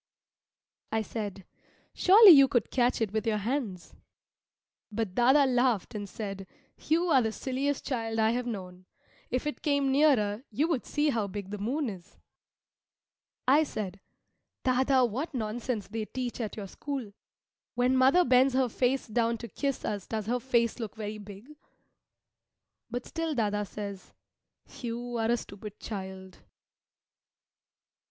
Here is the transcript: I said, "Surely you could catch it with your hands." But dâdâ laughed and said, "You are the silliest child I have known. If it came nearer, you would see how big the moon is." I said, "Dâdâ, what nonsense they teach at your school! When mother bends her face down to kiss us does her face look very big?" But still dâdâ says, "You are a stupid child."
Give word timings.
I 0.91 1.03
said, 1.03 1.45
"Surely 1.93 2.31
you 2.31 2.47
could 2.47 2.71
catch 2.71 3.01
it 3.01 3.11
with 3.13 3.27
your 3.27 3.37
hands." 3.37 3.93
But 4.91 5.13
dâdâ 5.13 5.47
laughed 5.47 5.93
and 5.93 6.09
said, 6.09 6.47
"You 6.79 7.03
are 7.09 7.21
the 7.21 7.31
silliest 7.31 7.85
child 7.85 8.17
I 8.17 8.31
have 8.31 8.47
known. 8.47 8.87
If 9.29 9.45
it 9.45 9.61
came 9.61 9.91
nearer, 9.91 10.43
you 10.49 10.67
would 10.69 10.87
see 10.87 11.11
how 11.11 11.27
big 11.27 11.51
the 11.51 11.59
moon 11.59 11.87
is." 11.87 12.17
I 13.47 13.61
said, 13.63 13.99
"Dâdâ, 14.65 15.07
what 15.07 15.35
nonsense 15.35 15.87
they 15.87 16.05
teach 16.05 16.41
at 16.41 16.57
your 16.57 16.65
school! 16.67 17.13
When 17.75 17.95
mother 17.95 18.25
bends 18.25 18.55
her 18.55 18.69
face 18.69 19.05
down 19.05 19.37
to 19.37 19.47
kiss 19.47 19.85
us 19.85 20.07
does 20.07 20.25
her 20.25 20.39
face 20.39 20.79
look 20.79 20.95
very 20.95 21.19
big?" 21.19 21.45
But 22.89 23.05
still 23.05 23.35
dâdâ 23.35 23.67
says, 23.67 24.13
"You 24.81 25.17
are 25.17 25.29
a 25.29 25.37
stupid 25.37 25.79
child." 25.79 26.39